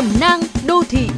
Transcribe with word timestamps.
Cẩm 0.00 0.20
nang 0.20 0.40
đô 0.66 0.82
thị 0.88 1.08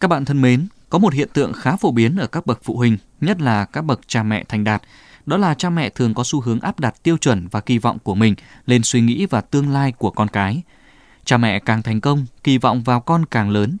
Các 0.00 0.08
bạn 0.08 0.24
thân 0.24 0.40
mến, 0.40 0.66
có 0.90 0.98
một 0.98 1.12
hiện 1.12 1.28
tượng 1.32 1.52
khá 1.52 1.76
phổ 1.76 1.90
biến 1.90 2.16
ở 2.16 2.26
các 2.26 2.46
bậc 2.46 2.60
phụ 2.64 2.76
huynh, 2.76 2.96
nhất 3.20 3.40
là 3.40 3.64
các 3.64 3.84
bậc 3.84 4.00
cha 4.06 4.22
mẹ 4.22 4.44
thành 4.48 4.64
đạt, 4.64 4.82
đó 5.26 5.36
là 5.36 5.54
cha 5.54 5.70
mẹ 5.70 5.90
thường 5.90 6.14
có 6.14 6.24
xu 6.24 6.40
hướng 6.40 6.60
áp 6.60 6.80
đặt 6.80 6.94
tiêu 7.02 7.16
chuẩn 7.16 7.48
và 7.48 7.60
kỳ 7.60 7.78
vọng 7.78 7.98
của 7.98 8.14
mình 8.14 8.34
lên 8.66 8.82
suy 8.82 9.00
nghĩ 9.00 9.26
và 9.26 9.40
tương 9.40 9.72
lai 9.72 9.92
của 9.92 10.10
con 10.10 10.28
cái. 10.28 10.62
Cha 11.24 11.36
mẹ 11.36 11.58
càng 11.58 11.82
thành 11.82 12.00
công, 12.00 12.26
kỳ 12.44 12.58
vọng 12.58 12.82
vào 12.82 13.00
con 13.00 13.26
càng 13.26 13.50
lớn. 13.50 13.76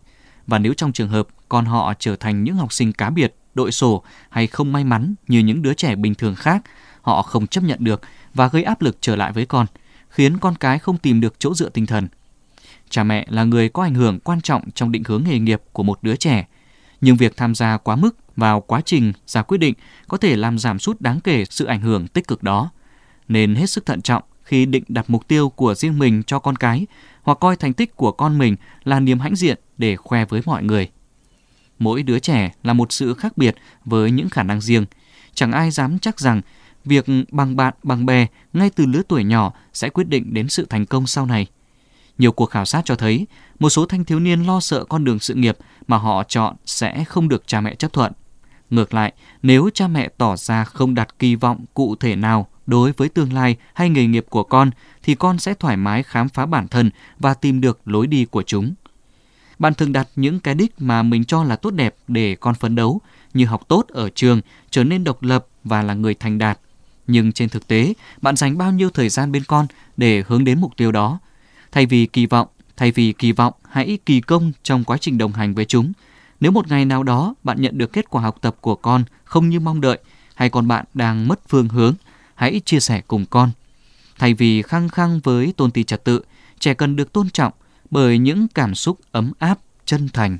Và 0.46 0.58
nếu 0.58 0.74
trong 0.74 0.92
trường 0.92 1.08
hợp 1.08 1.28
con 1.48 1.64
họ 1.64 1.94
trở 1.98 2.16
thành 2.16 2.44
những 2.44 2.54
học 2.54 2.72
sinh 2.72 2.92
cá 2.92 3.10
biệt, 3.10 3.34
đội 3.54 3.72
sổ 3.72 4.02
hay 4.30 4.46
không 4.46 4.72
may 4.72 4.84
mắn 4.84 5.14
như 5.28 5.38
những 5.38 5.62
đứa 5.62 5.74
trẻ 5.74 5.96
bình 5.96 6.14
thường 6.14 6.34
khác, 6.34 6.62
họ 7.02 7.22
không 7.22 7.46
chấp 7.46 7.64
nhận 7.64 7.84
được 7.84 8.00
và 8.34 8.48
gây 8.48 8.62
áp 8.62 8.82
lực 8.82 8.96
trở 9.00 9.16
lại 9.16 9.32
với 9.32 9.46
con, 9.46 9.66
khiến 10.12 10.38
con 10.38 10.56
cái 10.56 10.78
không 10.78 10.98
tìm 10.98 11.20
được 11.20 11.34
chỗ 11.38 11.54
dựa 11.54 11.68
tinh 11.68 11.86
thần. 11.86 12.08
Cha 12.90 13.04
mẹ 13.04 13.26
là 13.30 13.44
người 13.44 13.68
có 13.68 13.82
ảnh 13.82 13.94
hưởng 13.94 14.20
quan 14.20 14.40
trọng 14.40 14.70
trong 14.70 14.92
định 14.92 15.02
hướng 15.06 15.24
nghề 15.24 15.38
nghiệp 15.38 15.62
của 15.72 15.82
một 15.82 15.98
đứa 16.02 16.16
trẻ, 16.16 16.46
nhưng 17.00 17.16
việc 17.16 17.36
tham 17.36 17.54
gia 17.54 17.76
quá 17.76 17.96
mức 17.96 18.16
vào 18.36 18.60
quá 18.60 18.80
trình 18.84 19.12
ra 19.26 19.42
quyết 19.42 19.58
định 19.58 19.74
có 20.08 20.16
thể 20.16 20.36
làm 20.36 20.58
giảm 20.58 20.78
sút 20.78 21.00
đáng 21.00 21.20
kể 21.20 21.44
sự 21.44 21.64
ảnh 21.64 21.80
hưởng 21.80 22.08
tích 22.08 22.28
cực 22.28 22.42
đó. 22.42 22.70
Nên 23.28 23.54
hết 23.54 23.70
sức 23.70 23.86
thận 23.86 24.02
trọng 24.02 24.22
khi 24.42 24.66
định 24.66 24.84
đặt 24.88 25.10
mục 25.10 25.28
tiêu 25.28 25.48
của 25.48 25.74
riêng 25.74 25.98
mình 25.98 26.22
cho 26.22 26.38
con 26.38 26.56
cái 26.56 26.86
hoặc 27.22 27.38
coi 27.40 27.56
thành 27.56 27.72
tích 27.72 27.96
của 27.96 28.12
con 28.12 28.38
mình 28.38 28.56
là 28.84 29.00
niềm 29.00 29.20
hãnh 29.20 29.36
diện 29.36 29.58
để 29.78 29.96
khoe 29.96 30.24
với 30.24 30.42
mọi 30.44 30.62
người. 30.62 30.90
Mỗi 31.78 32.02
đứa 32.02 32.18
trẻ 32.18 32.52
là 32.62 32.72
một 32.72 32.92
sự 32.92 33.14
khác 33.14 33.36
biệt 33.36 33.56
với 33.84 34.10
những 34.10 34.28
khả 34.28 34.42
năng 34.42 34.60
riêng. 34.60 34.84
Chẳng 35.34 35.52
ai 35.52 35.70
dám 35.70 35.98
chắc 35.98 36.20
rằng 36.20 36.40
việc 36.84 37.06
bằng 37.30 37.56
bạn 37.56 37.74
bằng 37.82 38.06
bè 38.06 38.26
ngay 38.52 38.70
từ 38.70 38.86
lứa 38.86 39.02
tuổi 39.08 39.24
nhỏ 39.24 39.52
sẽ 39.72 39.88
quyết 39.88 40.08
định 40.08 40.34
đến 40.34 40.48
sự 40.48 40.66
thành 40.70 40.86
công 40.86 41.06
sau 41.06 41.26
này. 41.26 41.46
Nhiều 42.18 42.32
cuộc 42.32 42.46
khảo 42.46 42.64
sát 42.64 42.82
cho 42.84 42.94
thấy 42.94 43.26
một 43.58 43.70
số 43.70 43.86
thanh 43.86 44.04
thiếu 44.04 44.20
niên 44.20 44.42
lo 44.42 44.60
sợ 44.60 44.84
con 44.84 45.04
đường 45.04 45.18
sự 45.18 45.34
nghiệp 45.34 45.58
mà 45.86 45.96
họ 45.96 46.24
chọn 46.24 46.56
sẽ 46.66 47.04
không 47.04 47.28
được 47.28 47.46
cha 47.46 47.60
mẹ 47.60 47.74
chấp 47.74 47.92
thuận. 47.92 48.12
Ngược 48.70 48.94
lại, 48.94 49.12
nếu 49.42 49.70
cha 49.74 49.88
mẹ 49.88 50.08
tỏ 50.18 50.36
ra 50.36 50.64
không 50.64 50.94
đặt 50.94 51.18
kỳ 51.18 51.34
vọng 51.34 51.64
cụ 51.74 51.96
thể 51.96 52.16
nào 52.16 52.46
đối 52.66 52.92
với 52.92 53.08
tương 53.08 53.32
lai 53.32 53.56
hay 53.74 53.88
nghề 53.88 54.06
nghiệp 54.06 54.26
của 54.30 54.42
con 54.42 54.70
thì 55.02 55.14
con 55.14 55.38
sẽ 55.38 55.54
thoải 55.54 55.76
mái 55.76 56.02
khám 56.02 56.28
phá 56.28 56.46
bản 56.46 56.68
thân 56.68 56.90
và 57.18 57.34
tìm 57.34 57.60
được 57.60 57.80
lối 57.84 58.06
đi 58.06 58.24
của 58.24 58.42
chúng. 58.42 58.74
Bạn 59.58 59.74
thường 59.74 59.92
đặt 59.92 60.08
những 60.16 60.40
cái 60.40 60.54
đích 60.54 60.74
mà 60.78 61.02
mình 61.02 61.24
cho 61.24 61.44
là 61.44 61.56
tốt 61.56 61.70
đẹp 61.70 61.94
để 62.08 62.36
con 62.40 62.54
phấn 62.54 62.74
đấu, 62.74 63.00
như 63.34 63.44
học 63.44 63.68
tốt 63.68 63.86
ở 63.88 64.10
trường, 64.10 64.40
trở 64.70 64.84
nên 64.84 65.04
độc 65.04 65.22
lập 65.22 65.46
và 65.64 65.82
là 65.82 65.94
người 65.94 66.14
thành 66.14 66.38
đạt. 66.38 66.58
Nhưng 67.06 67.32
trên 67.32 67.48
thực 67.48 67.68
tế, 67.68 67.94
bạn 68.22 68.36
dành 68.36 68.58
bao 68.58 68.72
nhiêu 68.72 68.90
thời 68.90 69.08
gian 69.08 69.32
bên 69.32 69.44
con 69.44 69.66
để 69.96 70.24
hướng 70.26 70.44
đến 70.44 70.60
mục 70.60 70.76
tiêu 70.76 70.92
đó? 70.92 71.18
Thay 71.72 71.86
vì 71.86 72.06
kỳ 72.06 72.26
vọng, 72.26 72.48
thay 72.76 72.92
vì 72.92 73.12
kỳ 73.12 73.32
vọng, 73.32 73.54
hãy 73.68 73.98
kỳ 74.06 74.20
công 74.20 74.52
trong 74.62 74.84
quá 74.84 74.98
trình 74.98 75.18
đồng 75.18 75.32
hành 75.32 75.54
với 75.54 75.64
chúng. 75.64 75.92
Nếu 76.40 76.52
một 76.52 76.68
ngày 76.68 76.84
nào 76.84 77.02
đó 77.02 77.34
bạn 77.44 77.62
nhận 77.62 77.78
được 77.78 77.92
kết 77.92 78.10
quả 78.10 78.22
học 78.22 78.38
tập 78.40 78.56
của 78.60 78.74
con 78.74 79.04
không 79.24 79.48
như 79.48 79.60
mong 79.60 79.80
đợi, 79.80 79.98
hay 80.34 80.50
con 80.50 80.68
bạn 80.68 80.84
đang 80.94 81.28
mất 81.28 81.40
phương 81.48 81.68
hướng, 81.68 81.94
hãy 82.34 82.60
chia 82.64 82.80
sẻ 82.80 83.02
cùng 83.06 83.26
con. 83.26 83.50
Thay 84.18 84.34
vì 84.34 84.62
khăng 84.62 84.88
khăng 84.88 85.20
với 85.20 85.54
tôn 85.56 85.70
ti 85.70 85.84
trật 85.84 86.04
tự, 86.04 86.24
trẻ 86.58 86.74
cần 86.74 86.96
được 86.96 87.12
tôn 87.12 87.30
trọng 87.30 87.52
bởi 87.90 88.18
những 88.18 88.48
cảm 88.48 88.74
xúc 88.74 88.98
ấm 89.12 89.32
áp, 89.38 89.58
chân 89.84 90.08
thành 90.12 90.38